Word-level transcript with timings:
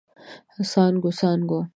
څانګو، 0.71 1.09
څانګو 1.19 1.59